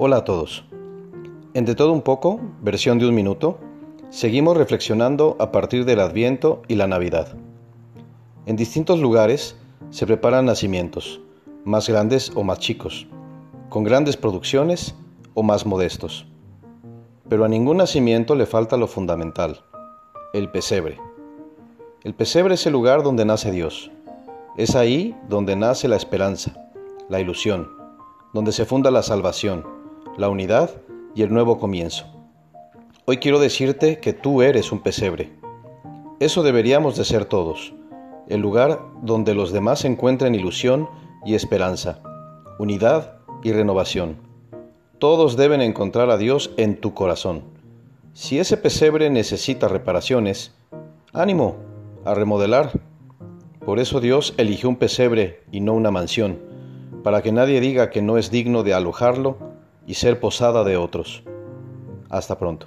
Hola 0.00 0.18
a 0.18 0.24
todos. 0.24 0.64
Entre 1.54 1.74
todo 1.74 1.92
un 1.92 2.02
poco, 2.02 2.38
versión 2.62 3.00
de 3.00 3.08
un 3.08 3.16
minuto, 3.16 3.58
seguimos 4.10 4.56
reflexionando 4.56 5.34
a 5.40 5.50
partir 5.50 5.84
del 5.84 5.98
Adviento 5.98 6.62
y 6.68 6.76
la 6.76 6.86
Navidad. 6.86 7.36
En 8.46 8.54
distintos 8.54 9.00
lugares 9.00 9.56
se 9.90 10.06
preparan 10.06 10.44
nacimientos, 10.44 11.20
más 11.64 11.88
grandes 11.88 12.30
o 12.36 12.44
más 12.44 12.60
chicos, 12.60 13.08
con 13.70 13.82
grandes 13.82 14.16
producciones 14.16 14.94
o 15.34 15.42
más 15.42 15.66
modestos. 15.66 16.28
Pero 17.28 17.44
a 17.44 17.48
ningún 17.48 17.78
nacimiento 17.78 18.36
le 18.36 18.46
falta 18.46 18.76
lo 18.76 18.86
fundamental, 18.86 19.64
el 20.32 20.48
pesebre. 20.48 21.00
El 22.04 22.14
pesebre 22.14 22.54
es 22.54 22.64
el 22.68 22.72
lugar 22.72 23.02
donde 23.02 23.24
nace 23.24 23.50
Dios. 23.50 23.90
Es 24.56 24.76
ahí 24.76 25.16
donde 25.28 25.56
nace 25.56 25.88
la 25.88 25.96
esperanza, 25.96 26.54
la 27.08 27.18
ilusión, 27.18 27.68
donde 28.32 28.52
se 28.52 28.64
funda 28.64 28.92
la 28.92 29.02
salvación, 29.02 29.77
la 30.18 30.28
unidad 30.28 30.70
y 31.14 31.22
el 31.22 31.32
nuevo 31.32 31.58
comienzo. 31.58 32.04
Hoy 33.04 33.18
quiero 33.18 33.38
decirte 33.38 34.00
que 34.00 34.12
tú 34.12 34.42
eres 34.42 34.72
un 34.72 34.80
pesebre. 34.80 35.30
Eso 36.18 36.42
deberíamos 36.42 36.96
de 36.96 37.04
ser 37.04 37.24
todos, 37.24 37.72
el 38.28 38.40
lugar 38.40 38.80
donde 39.00 39.34
los 39.34 39.52
demás 39.52 39.84
encuentren 39.84 40.34
ilusión 40.34 40.88
y 41.24 41.36
esperanza, 41.36 42.00
unidad 42.58 43.18
y 43.44 43.52
renovación. 43.52 44.16
Todos 44.98 45.36
deben 45.36 45.60
encontrar 45.60 46.10
a 46.10 46.18
Dios 46.18 46.50
en 46.56 46.80
tu 46.80 46.94
corazón. 46.94 47.44
Si 48.12 48.40
ese 48.40 48.56
pesebre 48.56 49.10
necesita 49.10 49.68
reparaciones, 49.68 50.52
ánimo 51.12 51.54
a 52.04 52.14
remodelar. 52.14 52.72
Por 53.64 53.78
eso 53.78 54.00
Dios 54.00 54.34
eligió 54.36 54.68
un 54.68 54.76
pesebre 54.76 55.42
y 55.52 55.60
no 55.60 55.74
una 55.74 55.92
mansión, 55.92 56.40
para 57.04 57.22
que 57.22 57.30
nadie 57.30 57.60
diga 57.60 57.90
que 57.90 58.02
no 58.02 58.18
es 58.18 58.32
digno 58.32 58.64
de 58.64 58.74
alojarlo 58.74 59.47
y 59.88 59.94
ser 59.94 60.20
posada 60.20 60.62
de 60.64 60.76
otros. 60.76 61.22
Hasta 62.10 62.38
pronto. 62.38 62.66